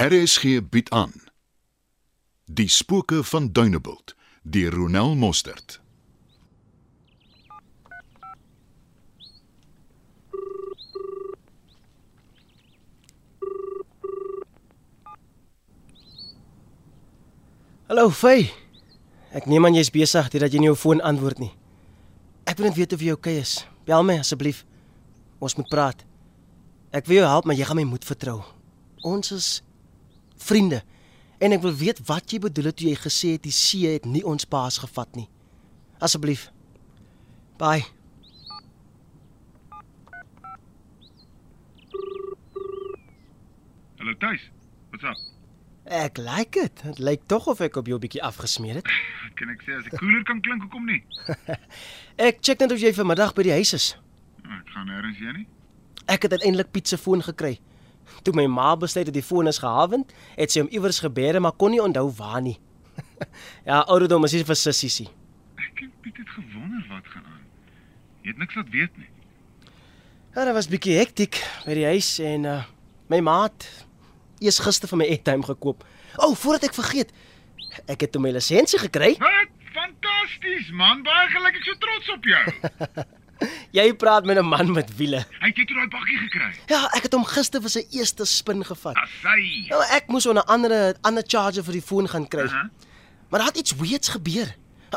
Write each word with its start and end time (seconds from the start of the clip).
RSG 0.00 0.62
bied 0.70 0.90
aan 0.90 1.12
Die 2.44 2.68
spooke 2.68 3.24
van 3.24 3.52
Dunebuld 3.52 4.14
deur 4.42 4.72
Ronel 4.72 5.14
Mostert. 5.14 5.80
Hallo 17.86 18.08
Fay. 18.10 18.48
Ek 19.36 19.44
neem 19.44 19.64
aan 19.68 19.76
jy's 19.76 19.92
besig 19.92 20.32
terwyl 20.32 20.48
jy 20.48 20.64
nie 20.64 20.72
jou 20.72 20.80
foon 20.80 21.04
antwoord 21.04 21.44
nie. 21.44 21.52
Ek 22.48 22.56
wil 22.56 22.72
net 22.72 22.80
weet 22.80 22.96
of 22.96 23.04
jy 23.04 23.12
oukei 23.12 23.36
okay 23.36 23.44
is. 23.44 23.58
Bel 23.84 24.00
my 24.00 24.22
asseblief. 24.24 24.64
Ons 25.44 25.60
moet 25.60 25.68
praat. 25.68 26.06
Ek 26.88 27.04
wil 27.04 27.20
jou 27.20 27.28
help, 27.28 27.44
maar 27.44 27.60
jy 27.60 27.68
gaan 27.68 27.84
my 27.84 27.90
moed 27.92 28.08
vertrou. 28.08 28.40
Ons 29.04 29.36
is 29.36 29.58
vriende 30.42 30.82
en 31.40 31.54
ek 31.56 31.62
wil 31.64 31.74
weet 31.76 32.02
wat 32.08 32.32
jy 32.32 32.40
bedoel 32.44 32.70
het 32.70 32.76
toe 32.80 32.90
jy 32.90 32.98
gesê 33.00 33.34
het 33.36 33.44
die 33.46 33.54
see 33.54 33.88
het 33.88 34.04
nie 34.04 34.24
ons 34.26 34.44
paas 34.44 34.78
gevat 34.82 35.16
nie. 35.16 35.28
Asseblief. 36.00 36.48
Bye. 37.60 37.84
Hallo 44.00 44.14
Tuis. 44.20 44.50
Wat's 44.90 45.04
up? 45.04 45.16
Ek 45.90 46.20
like 46.20 46.60
dit. 46.60 46.82
Dit 46.84 47.00
lyk 47.04 47.24
tog 47.26 47.48
of 47.52 47.60
ek 47.64 47.76
op 47.80 47.88
jou 47.90 47.98
bietjie 48.00 48.22
afgesmeer 48.24 48.80
het. 48.80 48.88
Kan 49.40 49.52
ek 49.52 49.64
sê 49.64 49.76
as 49.78 49.88
ek 49.88 49.96
koeler 49.96 50.20
kan 50.28 50.40
klink, 50.44 50.64
hoekom 50.66 50.84
nie? 50.84 50.98
Ek 52.28 52.42
check 52.44 52.60
net 52.60 52.74
of 52.74 52.82
jy 52.82 52.90
vanmiddag 52.92 53.30
by 53.32 53.46
die 53.46 53.54
huis 53.56 53.70
is. 53.72 53.86
Ek 54.44 54.72
gaan 54.74 54.90
nêrens 54.90 55.16
heen 55.22 55.38
nie. 55.38 55.46
Ek 56.04 56.26
het 56.26 56.34
uiteindelik 56.34 56.68
Piet 56.74 56.90
se 56.90 56.98
foon 57.00 57.24
gekry. 57.24 57.54
Toe 58.22 58.34
my 58.36 58.46
ma 58.46 58.74
besluit 58.76 59.06
het 59.06 59.14
die 59.14 59.24
foon 59.24 59.48
is 59.48 59.60
gehavend, 59.62 60.12
het 60.36 60.52
sy 60.52 60.64
hom 60.64 60.72
iewers 60.74 61.00
gebeere 61.00 61.40
maar 61.40 61.56
kon 61.56 61.72
nie 61.74 61.82
onthou 61.82 62.08
waar 62.18 62.40
nie. 62.44 62.58
ja, 63.68 63.80
ouderdom 63.80 64.24
is 64.28 64.34
nie 64.36 64.44
vir 64.44 64.58
sissies 64.58 65.00
nie. 65.04 65.08
Ek 65.60 65.84
en 65.86 65.92
Piet 66.04 66.20
het 66.20 66.34
gewonder 66.34 66.84
wat 66.90 67.06
gaan 67.12 67.24
aan. 67.24 67.44
Jy 68.22 68.34
het 68.34 68.42
niks 68.42 68.58
laat 68.58 68.74
weet 68.74 69.00
nie. 69.00 69.08
Ja, 70.34 70.44
dit 70.44 70.54
was 70.54 70.68
bietjie 70.70 70.98
hektiek 70.98 71.40
by 71.66 71.74
die 71.78 71.88
huis 71.90 72.18
en 72.22 72.44
uh 72.46 72.60
my 73.10 73.18
maat 73.26 73.64
eers 74.38 74.60
gister 74.62 74.86
vir 74.86 75.00
my 75.00 75.06
airtime 75.10 75.42
gekoop. 75.42 75.82
O, 76.14 76.28
oh, 76.28 76.34
voordat 76.38 76.68
ek 76.68 76.76
vergeet, 76.76 77.10
ek 77.90 78.04
het 78.06 78.12
toe 78.14 78.22
my 78.22 78.30
lisensie 78.30 78.78
gekry. 78.78 79.16
Wat? 79.18 79.56
Fantasties, 79.74 80.70
man. 80.74 81.02
Baie 81.06 81.28
geluk. 81.30 81.58
Ek 81.58 81.66
so 81.66 81.78
trots 81.82 82.12
op 82.14 82.24
jou. 82.26 82.44
Jy 83.78 83.86
praat 83.96 84.26
met 84.28 84.38
'n 84.38 84.46
man 84.46 84.72
met 84.72 84.90
wiele. 84.96 85.24
Hy 85.40 85.48
het 85.48 85.56
jy 85.56 85.64
toe 85.64 85.76
daai 85.78 85.88
bakkie 85.88 86.18
gekry. 86.28 86.50
Ja, 86.70 86.84
ek 86.94 87.08
het 87.08 87.14
hom 87.16 87.24
gister 87.26 87.62
vir 87.64 87.72
sy 87.72 87.82
eerste 87.98 88.24
spin 88.28 88.62
gevat. 88.66 88.98
Assai. 89.02 89.66
Nou, 89.72 89.80
ek 89.96 90.06
moes 90.12 90.26
onder 90.30 90.44
andere 90.46 90.94
'n 90.94 90.98
ander 91.02 91.24
charger 91.26 91.64
vir 91.66 91.72
die 91.72 91.82
foon 91.82 92.08
gaan 92.08 92.28
kry. 92.28 92.46
Aha. 92.46 92.70
Maar 93.30 93.40
daar 93.40 93.48
het 93.48 93.56
iets 93.58 93.74
weirds 93.76 94.08
gebeur. 94.08 94.54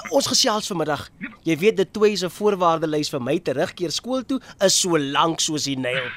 Ons 0.09 0.27
gesels 0.27 0.67
vanmiddag. 0.67 1.09
Jy 1.43 1.57
weet 1.57 1.77
dit 1.77 1.93
twee 1.93 2.15
se 2.17 2.29
voorwaardelys 2.29 3.09
vir 3.09 3.21
my 3.21 3.39
terugkeer 3.39 3.91
skool 3.91 4.23
toe 4.25 4.39
is 4.59 4.79
so 4.79 4.97
lank 4.97 5.39
soos 5.39 5.63
die 5.63 5.75
Nyl. 5.85 6.09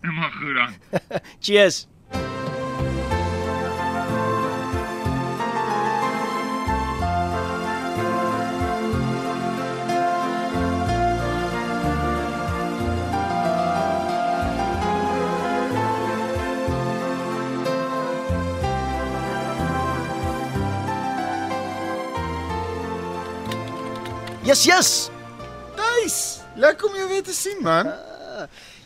Maar 0.00 0.32
goed 0.32 0.54
dan. 0.54 0.74
Cheers. 1.44 1.86
Yes, 24.46 24.64
yes. 24.64 25.10
Nice. 25.76 26.38
Lekker 26.56 26.86
om 26.88 26.94
jou 26.96 27.08
weer 27.10 27.22
te 27.26 27.32
sien, 27.34 27.58
man. 27.64 27.88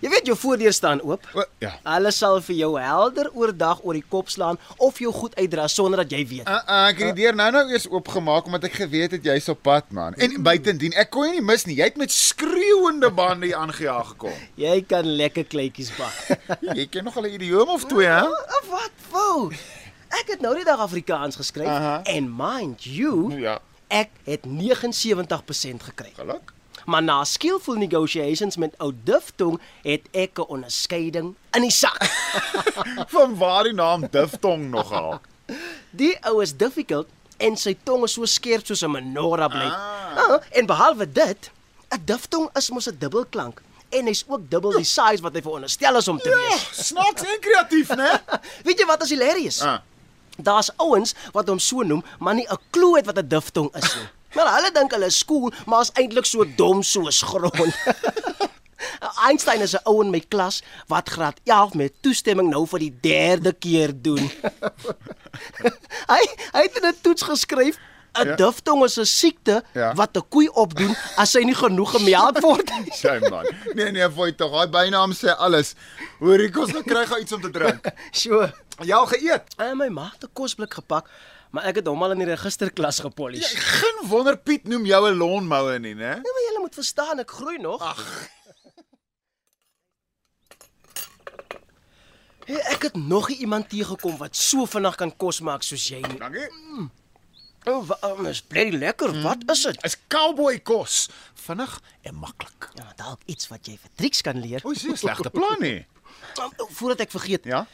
Jy 0.00 0.08
weet 0.08 0.28
jou 0.30 0.36
voordeur 0.40 0.72
staan 0.72 1.02
oop. 1.04 1.26
O, 1.36 1.42
ja. 1.60 1.74
Hulle 1.84 2.08
sal 2.16 2.38
vir 2.46 2.56
jou 2.62 2.70
helder 2.80 3.28
oordag 3.36 3.82
oor 3.84 3.98
die 3.98 4.04
kop 4.08 4.30
slaan 4.32 4.56
of 4.80 4.96
jou 5.02 5.12
goed 5.12 5.34
uitdra 5.36 5.66
sonder 5.68 6.00
dat 6.00 6.14
jy 6.16 6.22
weet. 6.30 6.48
Uh, 6.48 6.56
uh, 6.64 6.78
ek 6.88 7.02
het 7.02 7.10
die 7.12 7.26
deur 7.26 7.36
nou 7.36 7.50
nou 7.58 7.64
eers 7.74 7.84
oopgemaak 7.92 8.48
omdat 8.48 8.64
ek 8.70 8.78
geweet 8.80 9.18
het 9.18 9.28
jy's 9.28 9.50
op 9.52 9.60
pad, 9.66 9.90
man. 9.92 10.16
En 10.16 10.38
buitendien, 10.46 10.96
ek 10.96 11.12
kon 11.12 11.28
jou 11.28 11.34
nie 11.36 11.44
mis 11.44 11.66
nie. 11.68 11.76
Jy 11.82 11.90
het 11.92 12.00
met 12.00 12.14
skreeuende 12.16 13.10
bande 13.12 13.50
hier 13.50 13.60
aangejaag 13.60 14.14
gekom. 14.14 14.40
Jy 14.64 14.78
kan 14.88 15.04
lekker 15.20 15.44
kleintjies 15.52 15.92
bak. 16.00 16.48
Jy 16.78 16.88
ken 16.88 17.04
nog 17.10 17.20
al 17.20 17.28
'n 17.28 17.36
idioom 17.36 17.68
of 17.76 17.84
twee, 17.90 18.08
hè? 18.08 18.24
Ah, 18.24 18.64
Wat 18.72 18.96
wou? 19.12 19.50
Ek 20.10 20.32
het 20.32 20.40
nou 20.40 20.54
die 20.56 20.64
dag 20.64 20.80
Afrikaans 20.80 21.36
geskryf 21.36 21.68
Aha. 21.68 22.00
en 22.08 22.32
mind 22.36 22.82
you, 22.88 23.28
Ja. 23.36 23.58
Ek 23.90 24.10
het 24.24 24.46
79% 24.46 25.82
gekry. 25.90 26.12
Geluk. 26.16 26.52
Maar 26.86 27.02
na 27.02 27.24
skillful 27.24 27.74
negotiations 27.74 28.56
met 28.56 28.74
ou 28.78 28.92
Duftong 29.04 29.60
het 29.82 30.06
ek 30.10 30.38
'n 30.38 30.48
onderskeiding 30.48 31.34
in 31.52 31.62
die 31.62 31.70
sak. 31.70 31.98
Van 33.14 33.36
waar 33.36 33.64
die 33.64 33.72
naam 33.72 34.06
Diftong 34.10 34.70
nogal? 34.70 35.20
Die 35.90 36.16
ou 36.24 36.42
is 36.42 36.56
difficult 36.56 37.06
en 37.36 37.56
sy 37.56 37.76
tong 37.82 38.04
is 38.04 38.12
so 38.12 38.24
skerp 38.24 38.66
soos 38.66 38.82
'n 38.82 38.90
menorah 38.90 39.48
bly. 39.48 39.68
Ah. 39.68 40.16
Ah, 40.16 40.40
en 40.50 40.66
behalwe 40.66 41.12
dit, 41.12 41.50
'n 41.90 42.02
Duftong 42.04 42.48
is 42.56 42.70
mos 42.70 42.88
'n 42.88 42.96
dubbelklank 42.98 43.60
en 43.90 44.06
hy's 44.06 44.24
ook 44.26 44.50
dubbel 44.50 44.76
die 44.78 44.86
size 44.86 45.22
wat 45.22 45.34
hy 45.34 45.42
veronderstel 45.42 45.96
is 45.96 46.08
om 46.08 46.18
te 46.18 46.30
wees. 46.30 46.86
Snaaks 46.86 47.22
en 47.26 47.40
kreatief, 47.40 47.88
né? 47.98 48.10
Weet 48.66 48.78
jy 48.78 48.86
wat 48.86 49.02
is 49.02 49.10
hilarious? 49.10 49.60
Ah. 49.66 49.80
Daar's 50.42 50.70
ouens 50.76 51.14
wat 51.32 51.48
hom 51.48 51.58
so 51.58 51.82
noem, 51.82 52.04
maar 52.18 52.34
nie 52.34 52.46
'n 52.48 52.58
klou 52.70 52.96
het 52.96 53.06
wat 53.06 53.18
'n 53.18 53.28
diftong 53.28 53.74
is 53.74 53.94
nie. 53.94 54.08
Maar 54.34 54.54
hulle 54.54 54.70
dink 54.70 54.92
hulle 54.94 55.06
is 55.06 55.24
cool, 55.24 55.52
maar 55.66 55.80
is 55.80 55.90
eintlik 55.92 56.24
so 56.24 56.44
dom 56.56 56.82
soos 56.82 57.22
grond. 57.22 57.74
Einstein 59.26 59.60
is 59.60 59.74
'n 59.74 59.82
ou 59.84 60.02
in 60.02 60.10
my 60.10 60.20
klas 60.20 60.62
wat 60.86 61.08
graad 61.08 61.40
11 61.44 61.74
met 61.74 61.92
toestemming 62.00 62.48
nou 62.50 62.66
vir 62.66 62.78
die 62.78 62.94
derde 63.00 63.52
keer 63.52 63.92
doen. 63.92 64.30
hy 66.14 66.22
hy 66.52 66.62
het 66.62 66.78
'n 66.82 66.94
toets 67.00 67.22
geskryf 67.22 67.78
'n 68.14 68.24
Ja. 68.24 68.30
ja. 68.30 68.36
diftong 68.36 68.84
is 68.84 68.96
'n 68.98 69.04
siekte 69.06 69.62
Ja. 69.74 69.94
wat 69.94 70.16
'n 70.16 70.22
koei 70.28 70.48
opdoen 70.48 70.96
as 71.16 71.30
sy 71.30 71.40
nie 71.44 71.54
genoeg 71.54 71.90
gemelk 71.90 72.40
word 72.40 72.70
nie. 72.80 72.92
Sy 73.02 73.18
man. 73.30 73.46
Nee 73.74 73.90
nee, 73.92 74.08
voi 74.10 74.32
tog. 74.34 74.50
Daai 74.52 74.68
bynaam 74.68 75.12
sê 75.12 75.34
alles. 75.36 75.74
Hoorie, 76.20 76.50
kos 76.50 76.72
nou 76.72 76.82
kry 76.82 77.06
gou 77.06 77.20
iets 77.20 77.32
om 77.32 77.40
te 77.40 77.50
drink. 77.50 77.86
So, 78.12 78.50
Jy 78.80 78.92
al 78.94 79.06
geëet? 79.06 79.44
en 79.58 79.76
my 79.76 79.88
ma 79.88 80.10
het 80.12 80.24
'n 80.24 80.32
kosblik 80.32 80.74
gepak, 80.74 81.08
maar 81.50 81.64
ek 81.64 81.76
het 81.76 81.86
hom 81.86 82.02
al 82.02 82.10
in 82.12 82.18
die 82.18 82.26
registerklas 82.34 82.98
gepolish. 83.00 83.52
Jy 83.52 83.58
geen 83.60 84.08
wonder 84.08 84.36
Piet 84.36 84.64
noem 84.68 84.84
jou 84.86 85.08
'n 85.10 85.16
lawnmower 85.18 85.78
nie, 85.80 85.94
né? 85.94 86.16
Ja, 86.16 86.32
maar 86.34 86.44
jy 86.54 86.60
moet 86.60 86.74
verstaan, 86.74 87.18
ek 87.18 87.30
groei 87.30 87.58
nog. 87.58 87.80
Ag. 87.82 88.28
Hey, 92.46 92.60
ek 92.74 92.82
het 92.82 92.96
nog 92.96 93.28
iemand 93.30 93.68
teëgekom 93.70 94.16
wat 94.18 94.36
so 94.36 94.64
vinnig 94.66 94.96
kan 94.98 95.12
kos 95.16 95.40
maak 95.40 95.62
soos 95.62 95.84
jy 95.88 96.00
nie. 96.00 96.18
Dankie. 96.18 96.48
Oh, 96.50 96.88
wa- 97.64 97.98
um, 98.02 98.26
is 98.26 98.40
bly 98.42 98.70
lekker. 98.70 99.22
Wat 99.22 99.42
is 99.50 99.62
dit? 99.62 99.84
Is 99.84 99.96
cowboy 100.08 100.58
kos. 100.60 101.08
Vinnig 101.34 101.80
en 102.02 102.14
maklik. 102.14 102.68
Ja, 102.74 102.92
dalk 102.96 103.20
iets 103.26 103.48
wat 103.48 103.66
jy 103.66 103.76
vir 103.78 103.90
Trix 103.96 104.20
kan 104.22 104.38
leer. 104.40 104.60
O, 104.64 104.72
dis 104.72 104.84
'n 104.84 104.96
slegte 104.96 105.30
plan 105.30 105.56
nie. 105.60 105.86
Oh, 106.38 106.50
voordat 106.76 107.00
ek 107.00 107.10
vergeet. 107.10 107.44
Ja? 107.44 107.66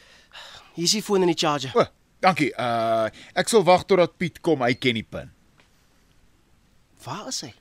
Hier 0.73 0.85
is 0.85 0.91
die 0.91 1.03
foon 1.03 1.21
in 1.21 1.27
die 1.27 1.37
charger. 1.37 1.71
O, 1.75 1.85
dankie. 2.19 2.51
Uh 2.57 3.09
ek 3.33 3.47
sal 3.49 3.63
wag 3.63 3.83
totdat 3.85 4.17
Piet 4.17 4.41
kom. 4.41 4.61
Hy 4.61 4.73
ken 4.75 4.93
die 4.93 5.03
pin. 5.07 5.31
Waar 7.03 7.27
is 7.27 7.41
hy? 7.41 7.53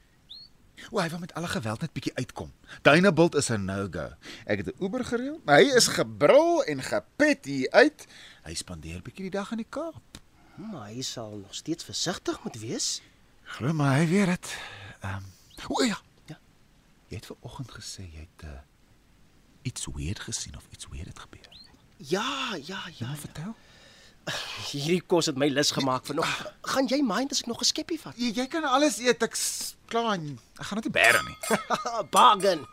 O, 0.91 0.98
hy 1.00 1.09
wil 1.09 1.19
met 1.19 1.32
alle 1.34 1.48
geweld 1.48 1.81
net 1.81 1.92
bietjie 1.92 2.12
uitkom. 2.15 2.53
Dunebuld 2.82 3.34
is 3.34 3.50
'n 3.50 3.65
no-go. 3.65 4.10
Ek 4.47 4.59
het 4.59 4.66
'n 4.75 4.84
Uber 4.84 5.04
gereël. 5.04 5.41
Hy 5.47 5.62
is 5.76 5.88
gebrul 5.88 6.62
en 6.65 6.82
gepet 6.82 7.44
hier 7.44 7.70
uit. 7.70 8.06
Hy 8.44 8.54
spandeer 8.54 9.03
bietjie 9.03 9.31
die 9.31 9.38
dag 9.38 9.50
in 9.50 9.56
die 9.59 9.66
Kaap. 9.70 10.16
Maar 10.56 10.86
hy 10.88 11.03
sal 11.03 11.36
nog 11.42 11.54
steeds 11.54 11.84
versigtig 11.84 12.42
moet 12.44 12.58
wees. 12.60 13.00
Glo 13.56 13.72
maar 13.72 13.97
hy 14.00 14.06
weet 14.08 14.26
dit. 14.26 14.56
Ehm 15.00 15.14
um, 15.16 15.32
O 15.68 15.82
ja. 15.84 15.98
Ja. 16.26 16.38
Jy 17.08 17.16
het 17.16 17.26
ver 17.26 17.36
oggend 17.41 17.70
gesê 17.72 18.04
jy 18.12 18.24
het 18.26 18.44
uh, 18.44 18.58
iets 19.62 19.86
weird 19.94 20.20
gesien 20.20 20.56
of 20.56 20.64
iets 20.70 20.86
weird 20.91 21.06
het 21.06 21.18
gebeur. 21.18 21.48
Ja, 21.97 22.56
ja, 22.64 22.80
ja. 22.98 23.06
Nou 23.06 23.16
vertel. 23.18 23.54
Hierdie 24.72 25.00
kos 25.06 25.26
het 25.30 25.36
my 25.38 25.47
lus 25.48 25.70
gemaak 25.70 26.06
vanoggend. 26.06 26.53
Gaan 26.66 26.88
jy 26.91 26.98
mind 27.02 27.30
as 27.32 27.41
ek 27.44 27.47
nog 27.47 27.60
'n 27.60 27.64
skeppie 27.64 28.00
vat? 28.00 28.14
Jy, 28.18 28.32
jy 28.34 28.47
kan 28.47 28.64
alles 28.64 28.98
eet. 28.98 29.22
Ek's 29.22 29.76
klaar. 29.86 30.18
Ek 30.59 30.66
gaan 30.66 30.80
dit 30.80 30.92
bære 30.92 31.22
nie. 31.22 31.36
Bargain. 32.16 32.66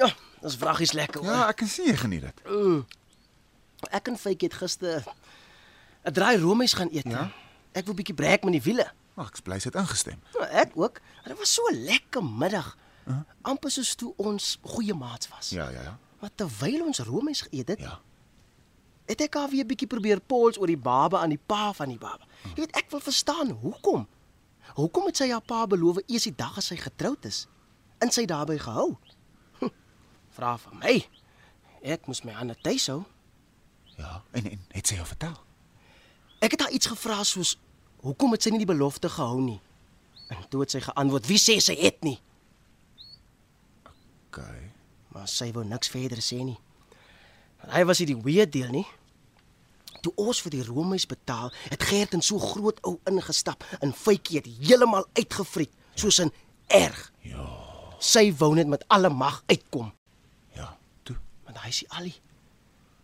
Ja, 0.00 0.08
dis 0.42 0.56
vraggies 0.56 0.92
lekker. 0.92 1.20
hoor. 1.20 1.32
Ja, 1.32 1.48
ek 1.48 1.56
kan 1.56 1.68
sien 1.68 1.86
jy 1.86 1.96
geniet 1.96 2.22
dit. 2.22 2.40
Ek 3.90 4.08
en 4.08 4.16
Faitjie 4.18 4.48
het 4.48 4.56
gister 4.58 5.04
'n 6.04 6.12
draai 6.12 6.36
roomys 6.38 6.72
gaan 6.72 6.88
eet. 6.92 7.04
Ja? 7.08 7.30
Ek 7.72 7.84
wil 7.86 7.94
bietjie 7.94 8.14
breek 8.14 8.44
met 8.44 8.52
die 8.52 8.62
wiele. 8.62 8.92
Ag, 9.16 9.28
ek 9.30 9.42
bly 9.42 9.58
dit 9.58 9.74
ingestem. 9.74 10.20
Nou, 10.34 10.44
ek 10.50 10.70
ook. 10.74 10.98
En 11.22 11.28
Dit 11.30 11.38
was 11.38 11.54
so 11.54 11.62
'n 11.70 11.84
lekker 11.84 12.24
middag. 12.24 12.76
Uh? 13.06 13.16
Amper 13.42 13.70
soos 13.70 13.94
toe 13.94 14.14
ons 14.16 14.58
goeie 14.62 14.94
maats 14.94 15.28
was. 15.28 15.50
Ja, 15.50 15.68
ja, 15.68 15.82
ja. 15.82 15.98
Maar 16.20 16.30
terwyl 16.34 16.84
ons 16.86 16.98
roomys 16.98 17.40
geëet 17.40 17.68
het, 17.68 17.78
Ja. 17.80 18.00
het 19.06 19.20
ek 19.20 19.34
haar 19.34 19.48
weer 19.50 19.66
bietjie 19.66 19.86
probeer 19.86 20.20
pols 20.20 20.58
oor 20.58 20.66
die 20.66 20.76
baba 20.78 21.18
aan 21.20 21.28
die 21.28 21.40
pa 21.46 21.72
van 21.72 21.88
die 21.88 21.98
baba. 21.98 22.24
Jy 22.44 22.54
weet, 22.54 22.76
ek 22.76 22.90
wil 22.90 23.00
verstaan 23.00 23.50
hoekom. 23.50 24.08
Hoekom 24.74 25.06
het 25.06 25.16
sy 25.16 25.30
haar 25.30 25.40
pa 25.42 25.66
beloof 25.66 25.96
eers 26.06 26.22
die 26.22 26.34
dag 26.36 26.56
as 26.56 26.66
sy 26.66 26.76
getroud 26.76 27.24
is? 27.24 27.46
En 27.98 28.10
sy 28.10 28.24
daarbey 28.24 28.58
gehou? 28.58 28.96
Hm, 29.60 29.68
Vra 30.30 30.56
van 30.56 30.78
my. 30.78 31.08
Ek 31.82 32.06
moes 32.06 32.22
my 32.24 32.32
hande 32.32 32.56
tuis 32.62 32.86
hou. 32.86 33.04
Ja, 33.96 34.22
en 34.32 34.50
en 34.50 34.64
het 34.68 34.86
sy 34.86 34.94
jou 34.94 35.06
vertel? 35.06 35.36
Ek 36.44 36.56
het 36.56 36.64
haar 36.66 36.74
iets 36.76 36.90
gevra 36.90 37.22
soos 37.24 37.54
hoekom 38.04 38.34
het 38.36 38.44
sy 38.44 38.52
nie 38.52 38.60
die 38.60 38.68
belofte 38.68 39.08
gehou 39.08 39.40
nie? 39.40 39.60
En 40.32 40.42
toe 40.52 40.60
het 40.64 40.74
sy 40.74 40.80
geantwoord: 40.84 41.26
"Wie 41.30 41.40
sê 41.40 41.56
sy 41.60 41.76
het 41.80 42.02
nie?" 42.04 42.18
OK. 44.28 44.40
Maar 45.14 45.28
sy 45.30 45.52
wou 45.54 45.64
niks 45.64 45.88
verder 45.88 46.20
sê 46.20 46.42
nie. 46.44 46.58
Want 47.62 47.72
hy 47.72 47.84
was 47.88 48.02
nie 48.02 48.10
die 48.12 48.22
weird 48.26 48.52
deel 48.52 48.72
nie. 48.74 48.86
Toe 50.02 50.12
ons 50.20 50.42
vir 50.44 50.50
die 50.50 50.64
roomys 50.66 51.06
betaal, 51.08 51.52
het 51.70 51.82
Gert 51.88 52.12
in 52.12 52.22
so 52.22 52.38
groot 52.38 52.80
ou 52.84 52.98
ingestap 53.08 53.64
en 53.80 53.94
Faitjie 53.96 54.42
het 54.42 54.48
heeltemal 54.58 55.06
uitgefriek, 55.16 55.70
soos 55.94 56.18
in 56.18 56.32
erg. 56.68 57.12
Ja, 57.24 57.46
Sy 58.04 58.26
wou 58.36 58.50
net 58.54 58.68
met 58.68 58.84
alle 58.92 59.08
mag 59.08 59.42
uitkom, 59.46 59.92
ja. 60.52 60.76
Toe. 61.08 61.16
maar 61.44 61.62
hy 61.64 61.70
sê 61.72 61.86
Ali. 61.88 62.12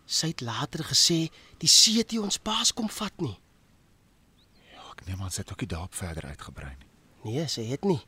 Sy 0.05 0.27
het 0.27 0.41
later 0.45 0.83
gesê 0.85 1.31
die 1.61 1.69
see 1.69 1.99
het 2.01 2.11
nie 2.11 2.21
ons 2.21 2.39
paas 2.41 2.73
kom 2.73 2.89
vat 2.89 3.21
nie. 3.21 3.35
Ja, 4.73 4.83
ek 4.93 5.05
neem 5.07 5.21
aan 5.21 5.31
sy 5.33 5.43
het 5.43 5.51
ook 5.53 5.61
nie 5.61 5.71
daarop 5.73 5.95
verder 5.97 6.25
uitgebrei 6.31 6.73
nie. 6.75 6.89
Nee, 7.23 7.47
sy 7.47 7.67
het 7.69 7.85
nie. 7.85 7.99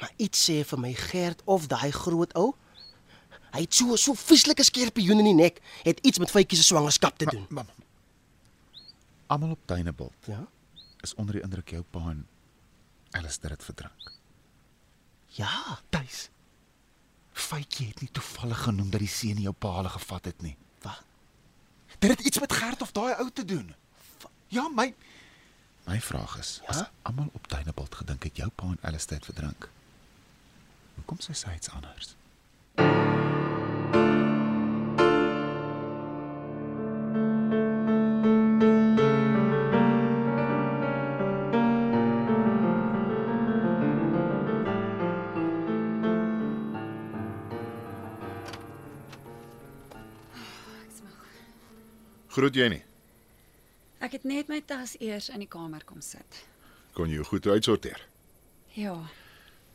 Maar 0.00 0.10
iets 0.18 0.40
sê 0.48 0.60
vir 0.66 0.80
my 0.82 0.92
Gert 0.98 1.42
of 1.46 1.68
daai 1.70 1.92
groot 1.94 2.32
ou 2.34 2.52
Hy 3.56 3.62
het 3.64 3.72
so 3.78 3.96
so 3.96 4.12
vieslike 4.18 4.64
skerpioen 4.66 5.22
in 5.22 5.30
die 5.30 5.36
nek, 5.38 5.60
het 5.86 6.00
iets 6.04 6.20
met 6.20 6.28
Faitjie 6.32 6.58
se 6.58 6.66
swangerskap 6.66 7.16
te 7.16 7.28
doen. 7.30 7.46
Mam. 7.48 7.68
Almal 9.32 9.54
op 9.56 9.62
Tuinebult 9.64 10.28
Ja? 10.28 10.42
is 11.00 11.14
onder 11.14 11.38
die 11.38 11.42
indruk 11.42 11.70
jou 11.70 11.82
pa 11.90 12.02
en 12.10 12.26
Alistair 13.16 13.54
het 13.54 13.64
verdrink. 13.64 14.12
Ja, 15.38 15.78
Tuis. 15.94 16.28
Faitjie 17.32 17.88
het 17.88 18.00
nie 18.00 18.10
toevallig 18.12 18.62
genoem 18.66 18.90
dat 18.90 19.00
die 19.00 19.08
seun 19.12 19.40
jou 19.40 19.52
pa 19.54 19.74
hulle 19.78 19.92
gevat 19.94 20.24
het 20.24 20.42
nie. 20.42 20.56
Dit 21.98 22.10
het 22.10 22.20
iets 22.20 22.38
met 22.38 22.52
Gert 22.52 22.82
of 22.82 22.92
daai 22.92 23.14
ou 23.14 23.30
te 23.32 23.44
doen. 23.44 23.74
Ja, 24.48 24.68
my 24.74 24.94
My 25.86 26.00
vraag 26.00 26.38
is, 26.38 26.60
Ja? 26.62 26.68
as 26.68 26.82
almal 27.02 27.28
op 27.32 27.46
Tuinebult 27.46 27.94
gedink 27.94 28.22
het 28.22 28.36
jou 28.36 28.50
pa 28.54 28.64
en 28.64 28.78
Alistair 28.80 29.18
het 29.20 29.24
verdrink. 29.34 29.68
Hoekom 30.94 31.16
sê 31.22 31.32
sy 31.32 31.52
iets 31.54 31.70
anders? 31.70 32.14
Groet 52.36 52.56
jy 52.58 52.66
nie? 52.68 52.82
Ek 54.04 54.12
het 54.12 54.26
net 54.28 54.50
my 54.52 54.58
tas 54.68 54.92
eers 55.00 55.30
in 55.32 55.40
die 55.40 55.48
kamer 55.48 55.84
kom 55.88 56.02
sit. 56.04 56.42
Kon 56.92 57.08
jy 57.08 57.24
goed 57.24 57.46
uitsorteer? 57.48 58.02
Ja, 58.76 58.92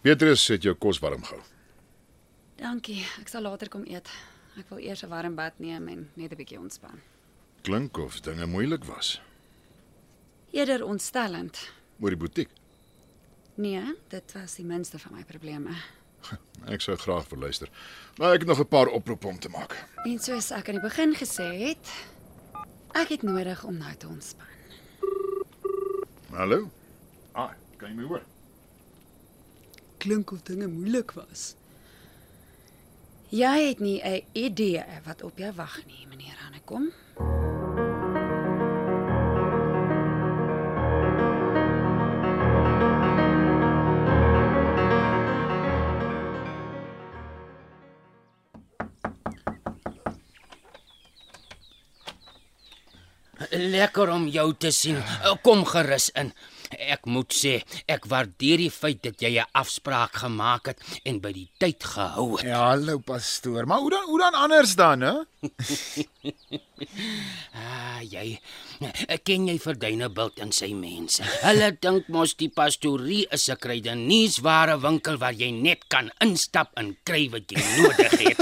Petrus 0.05 0.43
het 0.53 0.61
jou 0.65 0.75
kos 0.77 0.99
warm 1.01 1.23
gehou. 1.25 1.41
dankie. 2.61 2.99
Ek 3.19 3.29
sal 3.33 3.41
later 3.41 3.69
kom 3.73 3.81
eet. 3.89 4.09
Ek 4.59 4.69
wil 4.69 4.77
eers 4.77 5.01
'n 5.03 5.09
warm 5.09 5.35
bad 5.35 5.57
neem 5.59 5.87
en 5.87 6.09
net 6.15 6.31
'n 6.31 6.37
bietjie 6.37 6.59
ontspan. 6.59 7.01
Klink 7.63 7.97
of 7.97 8.21
dinge 8.21 8.45
moeilik 8.45 8.83
was. 8.85 9.19
Eerder 10.51 10.85
ontstellend. 10.85 11.71
Oor 11.99 12.09
die 12.09 12.17
butiek. 12.17 12.49
Nee, 13.55 13.95
dit 14.09 14.33
was 14.33 14.55
die 14.55 14.65
minste 14.65 14.99
van 14.99 15.13
my 15.15 15.23
probleme. 15.23 15.73
Ek 16.73 16.81
sou 16.81 16.95
graag 16.97 17.29
wil 17.29 17.39
luister. 17.39 17.69
Maar 18.17 18.33
ek 18.33 18.39
het 18.39 18.47
nog 18.47 18.59
'n 18.59 18.67
paar 18.67 18.87
oproepe 18.87 19.27
om 19.27 19.39
te 19.39 19.49
maak. 19.49 19.87
En 20.05 20.19
soos 20.19 20.51
ek 20.51 20.67
aan 20.69 20.75
die 20.79 20.89
begin 20.89 21.15
gesê 21.15 21.49
het, 21.67 21.89
ek 22.93 23.15
het 23.15 23.23
nodig 23.23 23.63
om 23.63 23.77
nou 23.77 23.95
te 23.95 24.07
ontspan. 24.07 24.47
Hallo? 26.31 26.69
Ah, 27.31 27.51
kan 27.77 27.91
jy 27.91 27.95
my 27.95 28.07
hoor? 28.07 28.23
Klink 30.01 30.31
of 30.31 30.43
dinge 30.47 30.67
moeilik 30.71 31.11
was. 31.17 31.55
Jy 33.31 33.67
het 33.67 33.79
nie 33.79 34.01
'n 34.03 34.23
idee 34.33 34.83
wat 35.05 35.23
op 35.23 35.37
jou 35.37 35.53
wag 35.55 35.85
nie, 35.85 36.07
meneer 36.07 36.35
Hannekom. 36.43 36.91
Lekker 53.81 54.11
om 54.13 54.27
jou 54.29 54.51
te 54.53 54.69
sien. 54.71 54.99
Eh, 55.23 55.33
Kom 55.41 55.63
gerus 55.65 56.09
in. 56.13 56.33
Ek 56.77 57.05
moet 57.05 57.33
sê, 57.33 57.61
ek 57.87 58.05
waardeer 58.11 58.57
die 58.57 58.71
feit 58.71 59.01
dat 59.03 59.21
jy 59.21 59.39
'n 59.39 59.51
afspraak 59.51 60.13
gemaak 60.23 60.65
het 60.67 60.79
en 61.03 61.19
by 61.19 61.31
die 61.31 61.49
tyd 61.57 61.83
gehou 61.83 62.37
het. 62.37 62.45
Ja, 62.47 62.69
hallo 62.71 62.99
pastoor. 62.99 63.65
Maar 63.65 63.79
hoe 63.79 63.89
dan 63.89 64.05
hoe 64.05 64.19
dan 64.19 64.33
anders 64.33 64.75
dan, 64.75 65.01
hè? 65.01 65.15
Ah, 67.53 68.01
jy 68.01 68.39
ek 68.81 69.23
ken 69.29 69.47
jy 69.49 69.57
vir 69.61 69.77
Duinebilt 69.77 70.39
en 70.41 70.51
sy 70.55 70.71
mense. 70.73 71.21
Hulle 71.43 71.69
dink 71.83 72.07
mos 72.13 72.33
die 72.39 72.49
pastorie 72.49 73.27
is 73.31 73.49
'n 73.49 73.57
kruideniersware 73.61 74.77
winkel 74.81 75.17
waar 75.17 75.33
jy 75.33 75.51
net 75.51 75.85
kan 75.87 76.09
instap 76.19 76.71
en 76.75 76.97
kry 77.03 77.29
wat 77.29 77.51
jy 77.51 77.61
nodig 77.77 78.13
het. 78.25 78.39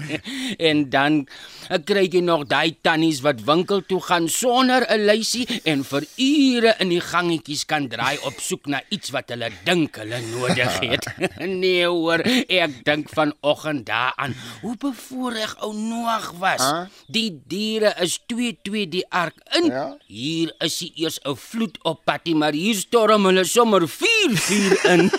en 0.68 0.88
dan 0.90 1.26
eh, 1.68 1.78
kry 1.84 2.08
jy 2.08 2.20
nog 2.20 2.46
daai 2.48 2.76
tannies 2.82 3.20
wat 3.20 3.44
winkel 3.44 3.82
toe 3.82 4.00
gaan 4.00 4.28
sonder 4.28 4.86
'n 4.88 5.06
lysie 5.06 5.46
en 5.64 5.84
vir 5.84 6.04
ure 6.16 6.74
in 6.80 6.88
die 6.88 7.00
gangetjies 7.00 7.55
kan 7.64 7.88
draai 7.88 8.18
op 8.28 8.40
soek 8.40 8.66
na 8.66 8.82
iets 8.90 9.10
wat 9.10 9.28
hulle 9.32 9.48
dink 9.64 9.96
hulle 9.96 10.20
nodig 10.20 10.78
het. 10.82 11.06
nee 11.62 11.86
hoor, 11.86 12.20
ek 12.48 12.84
dink 12.84 13.08
vanoggend 13.08 13.86
daaraan 13.86 14.34
hoe 14.60 14.76
bevoorreg 14.76 15.56
ou 15.64 15.72
Noag 15.76 16.32
was. 16.42 16.60
Ah? 16.60 16.86
Die 17.08 17.30
diere 17.46 17.94
is 18.02 18.18
2-2 18.32 18.84
die 18.90 19.04
ark 19.08 19.36
in. 19.56 19.70
Ja? 19.70 19.86
Hier 20.06 20.52
is 20.60 20.80
nie 20.82 20.92
eers 21.04 21.20
'n 21.24 21.36
vloed 21.36 21.78
op 21.84 22.04
pad 22.04 22.26
maar 22.34 22.52
hier 22.52 22.74
storm 22.74 23.24
hulle 23.24 23.44
sommer 23.44 23.86
4-4 23.88 24.84
in. 24.94 25.10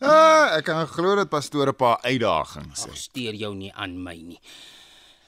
Ah, 0.00 0.56
ek 0.58 0.64
kan 0.68 0.86
glo 0.86 1.14
dat 1.16 1.28
pastoor 1.32 1.68
'n 1.72 1.76
paar 1.76 1.98
uitdagings 2.02 2.82
Ag, 2.84 2.90
het. 2.90 2.98
steur 2.98 3.34
jou 3.34 3.54
nie 3.54 3.72
aan 3.74 3.96
my 4.02 4.14
nie. 4.16 4.40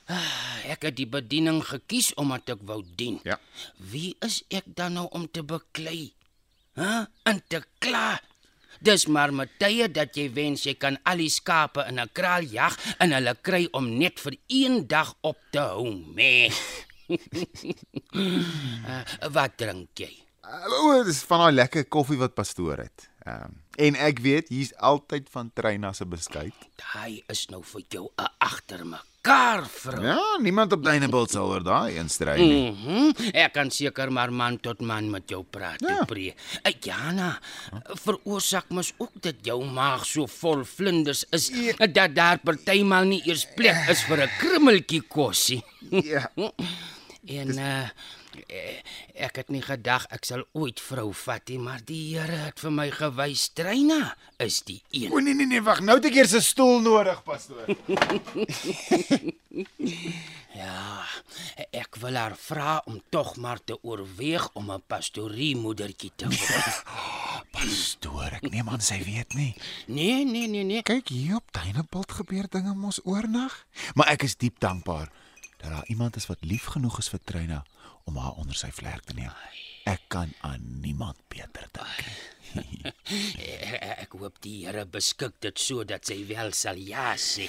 Ek 0.73 0.85
het 0.88 0.97
die 0.97 1.09
bediening 1.09 1.61
gekies 1.65 2.12
omdat 2.21 2.55
ek 2.57 2.65
wou 2.69 2.81
dien. 2.97 3.21
Ja. 3.29 3.38
Wie 3.77 4.17
is 4.25 4.43
ek 4.49 4.65
dan 4.77 4.97
nou 4.99 5.07
om 5.17 5.29
te 5.29 5.45
beklei? 5.45 6.12
Hæ? 6.79 6.83
Huh? 6.83 7.05
En 7.29 7.43
te 7.49 7.62
kla. 7.83 8.19
Dis 8.85 9.09
maar 9.11 9.33
met 9.35 9.50
tye 9.59 9.88
dat 9.91 10.15
jy 10.17 10.29
wens 10.37 10.62
jy 10.62 10.77
kan 10.79 10.99
al 11.03 11.19
die 11.19 11.33
skape 11.33 11.83
in 11.91 11.99
'n 11.99 12.12
kraal 12.15 12.47
jag 12.47 12.77
en 13.03 13.12
hulle 13.12 13.35
kry 13.43 13.67
om 13.73 13.99
net 13.99 14.21
vir 14.21 14.37
een 14.47 14.87
dag 14.87 15.15
op 15.21 15.38
te 15.50 15.59
hou, 15.59 15.91
me. 16.15 16.49
uh, 18.15 19.03
wat 19.37 19.57
drink 19.59 19.99
jy? 19.99 20.15
Uh, 20.45 20.65
O, 20.79 21.03
dis 21.05 21.23
van 21.27 21.41
daai 21.43 21.53
lekker 21.53 21.88
koffie 21.88 22.19
wat 22.19 22.35
pastoor 22.35 22.79
het. 22.87 23.11
Ehm 23.27 23.45
um, 23.45 23.57
en 23.79 23.95
ek 23.95 24.19
weet 24.19 24.49
hier's 24.50 24.73
altyd 24.75 25.29
van 25.31 25.50
Treina 25.55 25.93
se 25.93 26.07
beskuit. 26.07 26.55
Daai 26.83 27.23
is 27.31 27.47
nou 27.50 27.62
vir 27.62 27.83
jou 27.88 28.11
'n 28.19 28.31
agtermekaar 29.28 29.66
vrou. 29.68 30.02
Ja, 30.04 30.38
niemand 30.42 30.73
op 30.73 30.82
Duinebult 30.85 31.30
sal 31.30 31.49
oor 31.52 31.62
daai 31.64 31.99
een 31.99 32.08
stry 32.08 32.37
nie. 32.40 32.70
Mm 32.73 33.12
ek 33.32 33.52
kan 33.54 33.70
seker 33.70 34.11
maar 34.12 34.32
man 34.32 34.58
tot 34.61 34.80
man 34.80 35.11
met 35.11 35.28
jou 35.30 35.42
praat, 35.44 35.80
Ja. 35.80 36.04
Pre. 36.08 36.32
Ek 36.62 36.85
Jana, 36.85 37.38
veroorsaak 38.04 38.68
mos 38.70 38.92
ook 38.99 39.12
dat 39.23 39.35
jou 39.42 39.64
maag 39.64 40.04
so 40.06 40.26
vol 40.26 40.64
vlinders 40.64 41.25
is 41.32 41.49
Ja. 41.49 41.87
dat 41.87 42.14
daar 42.14 42.38
partymal 42.38 43.04
nie 43.04 43.23
eers 43.26 43.47
plek 43.56 43.88
is 43.88 44.02
vir 44.04 44.23
'n 44.25 44.30
krummeltjie 44.38 45.02
kosie. 45.08 45.62
Ja. 45.90 46.28
En 47.28 47.49
uh 47.58 47.88
ek 49.14 49.37
het 49.37 49.49
nie 49.50 49.62
gedag 49.62 50.07
ek 50.14 50.25
sal 50.25 50.45
ooit 50.52 50.80
vrou 50.80 51.12
vat 51.12 51.49
nie, 51.49 51.59
maar 51.59 51.80
die 51.85 52.02
Here 52.09 52.38
het 52.47 52.61
vir 52.61 52.71
my 52.73 52.90
gewys, 52.90 53.49
Treina 53.54 54.16
is 54.38 54.62
die 54.62 54.83
een. 54.90 55.12
O 55.12 55.18
nee 55.21 55.35
nee 55.35 55.47
nee, 55.47 55.62
wag, 55.62 55.80
nou 55.80 55.99
het 55.99 56.09
ek 56.11 56.21
eers 56.21 56.35
'n 56.35 56.40
stoel 56.40 56.80
nodig, 56.80 57.23
pastoor. 57.23 57.66
Ja, 60.59 61.04
ek 61.71 61.97
wil 62.02 62.16
haar 62.18 62.35
vra 62.35 62.80
om 62.90 62.97
tog 63.14 63.37
maar 63.38 63.61
te 63.64 63.76
oorweeg 63.83 64.49
om 64.59 64.73
'n 64.73 64.83
pastoriemoedertjie 64.87 66.11
te 66.16 66.26
word. 66.26 66.83
Pastoor, 67.54 68.38
ek 68.40 68.50
neem 68.50 68.68
aan 68.68 68.80
sy 68.80 68.99
weet 69.04 69.35
nie. 69.35 69.54
Nee, 69.87 70.25
nee, 70.25 70.49
nee, 70.49 70.64
nee. 70.64 70.83
Kyk, 70.83 71.09
hier 71.09 71.37
op 71.37 71.52
Duinebult 71.52 72.12
gebeur 72.12 72.49
dinge 72.50 72.75
mos 72.75 73.00
oornag, 73.04 73.66
maar 73.95 74.09
ek 74.09 74.23
is 74.23 74.37
diep 74.37 74.59
dankbaar 74.59 75.12
dat 75.59 75.71
daar 75.71 75.87
iemand 75.87 76.16
is 76.16 76.26
wat 76.26 76.38
lief 76.40 76.64
genoeg 76.64 76.99
is 76.99 77.09
vir 77.09 77.21
Trina 77.25 77.64
om 78.09 78.17
haar 78.17 78.38
onder 78.41 78.57
sy 78.57 78.71
vlerk 78.75 79.05
te 79.09 79.17
neem. 79.19 79.33
Ek 79.88 80.09
kan 80.12 80.33
aan 80.45 80.65
niemand 80.83 81.21
beter 81.33 81.69
dink 81.73 82.00
nie. 82.05 82.25
Ek, 84.03 84.15
hoop 84.17 84.38
die 84.45 84.65
Here 84.67 84.85
beskik 84.88 85.37
dit 85.45 85.61
sodat 85.61 86.09
sy 86.09 86.23
wel 86.29 86.53
sal 86.57 86.81
ja 86.81 87.12
sê. 87.21 87.49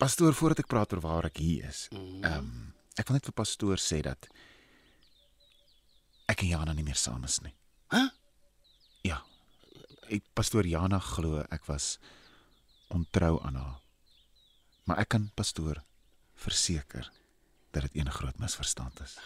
Pastoor, 0.00 0.34
voordat 0.36 0.64
ek 0.64 0.68
praat 0.68 0.92
oor 0.92 1.02
waar 1.04 1.28
ek 1.30 1.40
hier 1.40 1.68
is, 1.70 1.86
ehm 1.94 2.24
um, 2.30 2.54
ek 2.94 3.08
wil 3.08 3.16
net 3.16 3.26
vir 3.26 3.34
pastoor 3.34 3.80
sê 3.82 3.96
dat 4.06 4.28
ek 6.30 6.44
en 6.44 6.50
Jana 6.52 6.74
nie 6.76 6.84
meer 6.86 6.98
saam 6.98 7.24
is 7.26 7.40
nie. 7.42 7.54
Hæ? 7.90 8.02
Ja. 9.06 9.18
Ek 10.14 10.28
pastoor 10.36 10.68
Jana 10.68 11.00
glo 11.02 11.42
ek 11.50 11.66
was 11.66 11.96
ontrou 12.94 13.40
aan 13.42 13.58
haar. 13.58 13.80
Maar 14.86 15.02
ek 15.02 15.10
kan 15.16 15.26
pastoor 15.34 15.80
verseker 16.38 17.10
dat 17.74 17.82
dit 17.82 18.04
'n 18.04 18.10
groot 18.10 18.38
misverstand 18.38 19.00
is. 19.00 19.18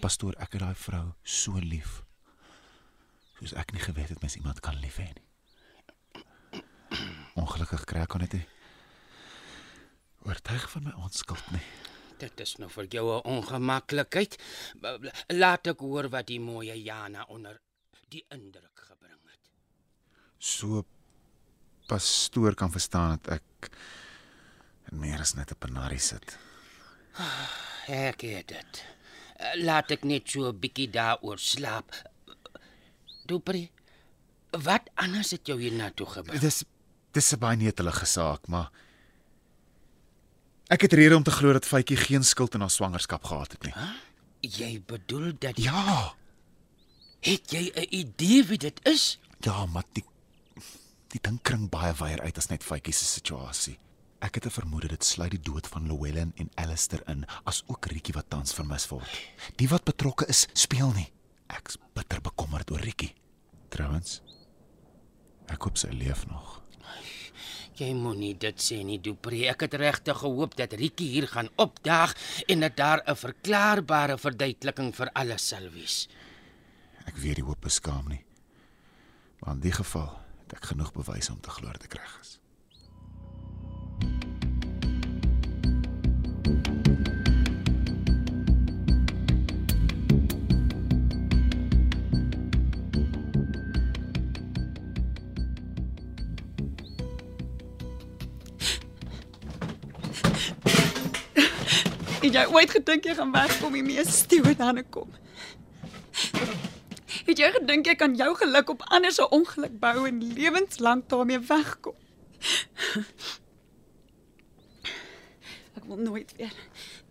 Pastoor, 0.00 0.34
ek 0.38 0.52
het 0.52 0.60
daai 0.60 0.74
vrou 0.74 1.12
so 1.22 1.58
lief. 1.58 2.02
Soos 3.38 3.52
ek 3.52 3.72
nie 3.72 3.80
geweet 3.80 4.08
het 4.08 4.20
mens 4.20 4.36
iemand 4.36 4.60
kan 4.60 4.76
lief 4.80 4.96
hê 4.96 5.12
nie. 5.12 5.24
Ongelukkig 7.34 7.84
kry 7.84 8.00
ek 8.00 8.08
kon 8.08 8.20
net 8.20 8.32
nie 8.32 8.46
oortuig 10.26 10.70
van 10.70 10.86
my 10.88 10.94
onskuld 11.06 11.50
nie. 11.54 11.62
Dit 12.20 12.40
is 12.40 12.56
nou 12.60 12.68
vir 12.72 12.88
jou 12.90 13.06
'n 13.16 13.26
ongemaklikheid. 13.36 14.36
Laat 15.28 15.66
ek 15.66 15.80
hoor 15.80 16.08
wat 16.08 16.26
die 16.26 16.40
mooi 16.40 16.72
Jana 16.82 17.24
onder 17.28 17.60
die 18.08 18.24
indruk 18.28 18.80
gebring 18.88 19.20
het. 19.30 19.50
So 20.38 20.84
pastoor 21.86 22.54
kan 22.54 22.70
verstaan 22.70 23.18
dat 23.18 23.40
ek 23.40 23.70
en 24.90 24.98
meer 24.98 25.20
as 25.20 25.34
net 25.34 25.50
'n 25.50 25.58
penarie 25.58 25.98
sit. 25.98 26.38
Ek 27.88 28.20
het 28.26 28.48
dit. 28.48 28.84
Laat 29.62 29.90
ek 29.90 30.04
net 30.04 30.28
so 30.30 30.48
'n 30.48 30.58
bietjie 30.58 30.88
daaroor 30.90 31.38
slaap. 31.38 31.92
Dupri, 33.26 33.70
wat 34.50 34.88
anders 34.94 35.30
het 35.30 35.46
jou 35.46 35.58
hiernatoe 35.60 36.06
gebring? 36.06 36.40
Dis 36.40 36.64
dis 37.12 37.32
'n 37.32 37.38
baie 37.38 37.56
netelige 37.56 38.04
saak, 38.06 38.46
maar 38.48 38.70
ek 40.68 40.80
het 40.80 40.92
rede 40.92 41.16
om 41.16 41.22
te 41.22 41.30
glo 41.30 41.52
dat 41.52 41.64
Faitjie 41.66 41.96
geen 41.96 42.24
skuld 42.24 42.54
in 42.54 42.60
haar 42.60 42.70
swangerskap 42.70 43.24
gehad 43.24 43.52
het 43.52 43.62
nie. 43.62 43.74
Jy 44.40 44.82
bedoel 44.86 45.32
dat 45.38 45.56
Ja, 45.58 46.14
het 47.20 47.50
jy 47.50 47.72
'n 47.74 47.86
idee 47.94 48.44
wie 48.44 48.58
dit 48.58 48.80
is? 48.86 49.18
ja, 49.40 49.66
maar 49.66 49.84
die 49.92 50.04
die 51.08 51.20
ding 51.20 51.38
kring 51.42 51.68
baie 51.70 51.94
wyer 51.94 52.20
uit 52.20 52.36
as 52.38 52.46
net 52.48 52.64
Faitjie 52.64 52.92
se 52.92 53.04
situasie. 53.04 53.78
Ek 54.24 54.34
het 54.34 54.46
'n 54.46 54.50
vermoede 54.50 54.88
dit 54.88 55.04
sluit 55.04 55.30
die 55.30 55.40
dood 55.40 55.66
van 55.66 55.86
Llewellyn 55.86 56.32
en 56.36 56.50
Alistair 56.54 57.02
in, 57.08 57.24
as 57.44 57.62
ook 57.66 57.86
Rietjie 57.86 58.14
wat 58.14 58.30
tans 58.30 58.54
vermis 58.54 58.88
word. 58.88 59.08
Die 59.56 59.68
wat 59.68 59.84
betrokke 59.84 60.26
is, 60.26 60.46
speel 60.52 60.92
nie. 60.92 61.12
Ek's 61.46 61.76
bitter 61.94 62.20
bekommerd 62.20 62.70
oor 62.70 62.80
Rietjie. 62.80 63.14
Trouwens, 63.68 64.22
ek 65.46 65.62
hoop 65.62 65.76
sy 65.76 65.88
leef 65.88 66.26
nog. 66.26 66.62
Jy 67.76 67.92
moenie 67.92 68.32
dit 68.38 68.62
sê 68.62 68.82
nie, 68.84 68.96
Dupri. 68.98 69.44
Ek 69.46 69.60
het 69.60 69.74
regtig 69.74 70.16
gehoop 70.16 70.56
dat 70.56 70.72
Rietjie 70.72 71.10
hier 71.10 71.28
gaan 71.28 71.48
opdaag 71.56 72.14
en 72.48 72.60
dat 72.60 72.76
daar 72.76 73.02
'n 73.06 73.16
verklaarbare 73.16 74.18
verduideliking 74.18 74.94
vir 74.94 75.10
alles 75.12 75.48
sal 75.48 75.68
wees. 75.70 76.08
Ek 77.06 77.16
weet 77.16 77.36
die 77.36 77.44
hoop 77.44 77.60
beskaam 77.60 78.08
nie. 78.08 78.24
Maar 79.40 79.54
in 79.54 79.60
die 79.60 79.72
geval 79.72 80.18
het 80.42 80.52
ek 80.56 80.64
genoeg 80.64 80.92
bewyse 80.92 81.32
om 81.32 81.40
te 81.40 81.50
glo 81.50 81.70
dat 81.72 81.84
ek 81.84 81.94
reg 81.94 82.18
is. 82.20 82.38
Jy 102.36 102.44
ooit 102.52 102.70
gedink 102.70 103.06
jy 103.08 103.14
gaan 103.16 103.32
wegkom 103.32 103.76
hiermee 103.76 104.04
stewe 104.08 104.52
dan 104.58 104.82
kom? 104.92 105.12
Het 107.26 107.40
jy 107.40 107.50
gedink 107.58 107.88
jy 107.88 107.96
kan 107.98 108.16
jou 108.18 108.32
geluk 108.38 108.72
op 108.76 108.84
ander 108.92 109.12
se 109.14 109.24
ongeluk 109.34 109.78
bou 109.80 110.06
en 110.08 110.20
lewenslank 110.34 111.08
daarmee 111.12 111.40
wegkom? 111.48 111.96
Ek 115.76 115.84
wil 115.88 116.02
nooit 116.02 116.32
weer 116.36 116.54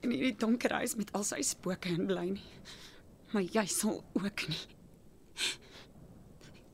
in 0.06 0.14
hierdie 0.14 0.38
donker 0.38 0.74
huis 0.82 0.96
met 1.00 1.12
al 1.18 1.26
sy 1.26 1.42
spooke 1.46 1.90
in 1.90 2.06
bly 2.10 2.28
nie. 2.36 2.50
Maar 3.34 3.46
jy 3.58 3.66
sal 3.72 4.04
ook 4.14 4.48
nie. 4.52 4.64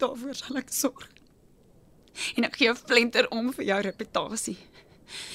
Daarvoor 0.02 0.36
sal 0.38 0.60
ek 0.62 0.74
sorg. 0.76 1.08
En 2.36 2.46
ek 2.46 2.58
gee 2.60 2.70
'n 2.70 2.76
flenter 2.76 3.30
om 3.32 3.54
vir 3.54 3.66
jou 3.66 3.82
reputasie. 3.82 4.58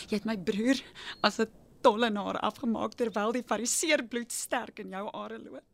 Jy 0.08 0.20
het 0.20 0.24
my 0.24 0.36
broer 0.36 0.78
as 1.22 1.40
'n 1.40 1.48
tollenaar 1.82 2.38
afgemaak 2.40 2.94
terwyl 2.94 3.32
die 3.32 3.44
fariseer 3.46 4.04
bloed 4.08 4.32
sterk 4.32 4.78
in 4.84 4.94
jou 4.96 5.08
are 5.12 5.38
loop. 5.38 5.64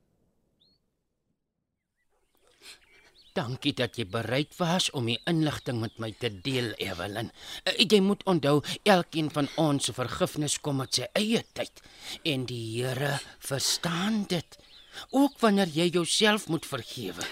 Dankie 3.33 3.73
dat 3.73 3.97
jy 3.97 4.05
bereid 4.13 4.53
was 4.59 4.91
om 4.93 5.07
die 5.09 5.17
inligting 5.31 5.79
met 5.81 5.95
my 6.03 6.11
te 6.21 6.29
deel, 6.45 6.75
Evelyn. 6.77 7.31
Eh, 7.65 7.79
Jy 7.89 8.01
moet 8.05 8.21
onthou, 8.29 8.61
elkeen 8.85 9.31
van 9.33 9.49
ons 9.57 9.89
se 9.89 9.95
vergifnis 9.97 10.59
kom 10.61 10.83
met 10.83 10.99
sy 11.01 11.07
eie 11.17 11.41
tyd 11.57 11.81
en 12.29 12.45
die 12.45 12.61
Here 12.75 13.15
verstaan 13.41 14.27
dit. 14.29 14.59
Ook 15.17 15.41
wanneer 15.41 15.73
jy 15.73 15.89
jouself 15.89 16.49
moet 16.49 16.67
vergewe. 16.67 17.25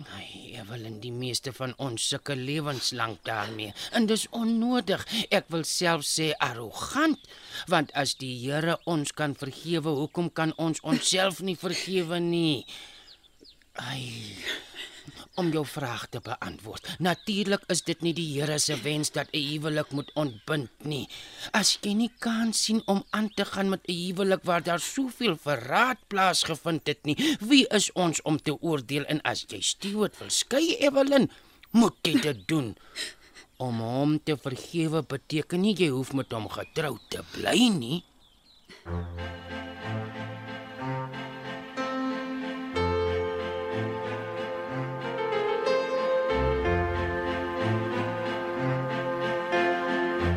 Ai, 0.00 0.56
Evelyn, 0.56 1.00
die 1.02 1.12
meeste 1.12 1.52
van 1.52 1.74
ons 1.76 2.04
sukkel 2.08 2.40
lewenslank 2.48 3.18
daarmee 3.28 3.74
en 3.92 4.06
dis 4.08 4.24
onnodig. 4.32 5.04
Ek 5.28 5.50
wil 5.52 5.66
self 5.68 6.06
sê 6.08 6.30
arrogant, 6.40 7.20
want 7.68 7.92
as 7.98 8.14
die 8.20 8.32
Here 8.40 8.78
ons 8.88 9.12
kan 9.12 9.36
vergewe, 9.36 9.92
hoekom 10.00 10.32
kan 10.32 10.56
ons 10.56 10.80
onsself 10.80 11.42
nie 11.44 11.58
vergewe 11.60 12.20
nie? 12.24 12.64
Ai, 13.84 14.32
om 15.40 15.50
jou 15.52 15.64
vraag 15.66 16.06
te 16.12 16.20
beantwoord. 16.22 16.88
Natuurlik 16.98 17.64
is 17.72 17.82
dit 17.86 18.00
nie 18.04 18.12
die 18.16 18.28
Here 18.32 18.58
se 18.58 18.76
wens 18.82 19.10
dat 19.12 19.28
'n 19.32 19.38
huwelik 19.38 19.90
moet 19.90 20.10
ontbind 20.14 20.70
nie. 20.84 21.08
As 21.52 21.78
jy 21.82 21.92
nie 21.94 22.10
kan 22.18 22.52
sien 22.52 22.82
om 22.86 23.04
aan 23.10 23.30
te 23.34 23.44
gaan 23.44 23.68
met 23.68 23.80
'n 23.88 23.92
huwelik 23.92 24.42
waar 24.44 24.62
daar 24.62 24.80
soveel 24.80 25.36
verraad 25.36 25.98
plaasgevind 26.08 26.86
het 26.86 27.04
nie, 27.04 27.16
wie 27.40 27.66
is 27.68 27.92
ons 27.92 28.22
om 28.22 28.38
te 28.38 28.60
oordeel 28.60 29.04
en 29.04 29.22
as 29.22 29.44
jy 29.48 29.60
Stewart 29.60 30.18
wil 30.18 30.30
skei 30.30 30.76
Evelyn, 30.76 31.30
moet 31.70 31.96
jy 32.02 32.20
dit 32.20 32.48
doen. 32.48 32.76
Om 33.56 33.80
hom 33.80 34.22
te 34.22 34.36
vergewe 34.36 35.02
beteken 35.02 35.60
nie 35.60 35.74
jy 35.74 35.88
hoef 35.88 36.12
met 36.12 36.32
hom 36.32 36.48
getroud 36.48 37.00
te 37.08 37.22
bly 37.32 37.68
nie. 37.68 38.04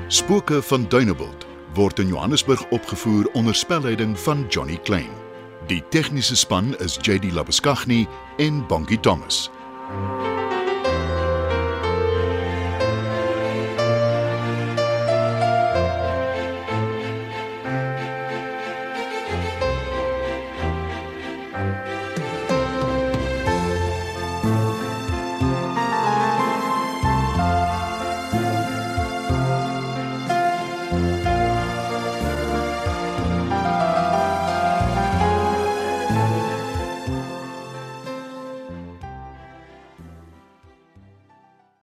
Spooke 0.07 0.61
van 0.61 0.85
Dunebuld 0.87 1.45
word 1.73 1.99
in 1.99 2.07
Johannesburg 2.07 2.69
opgevoer 2.69 3.29
onder 3.33 3.55
spelleiding 3.55 4.19
van 4.19 4.45
Johnny 4.49 4.77
Klein. 4.77 5.09
Die 5.67 5.83
tegniese 5.89 6.35
span 6.35 6.77
is 6.77 6.97
JD 7.01 7.31
Labuskaghni 7.31 8.07
en 8.37 8.67
Bongie 8.67 8.99
Thomas. 8.99 9.49